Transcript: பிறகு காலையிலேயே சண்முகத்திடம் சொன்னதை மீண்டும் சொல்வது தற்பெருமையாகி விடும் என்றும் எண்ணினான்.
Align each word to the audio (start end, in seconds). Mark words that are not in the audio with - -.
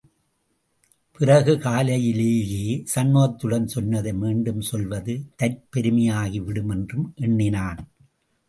பிறகு 1.19 1.53
காலையிலேயே 1.57 2.63
சண்முகத்திடம் 2.95 3.65
சொன்னதை 3.65 4.13
மீண்டும் 4.13 4.61
சொல்வது 4.61 5.15
தற்பெருமையாகி 5.43 6.43
விடும் 6.43 6.69
என்றும் 6.69 7.13
எண்ணினான். 7.15 7.81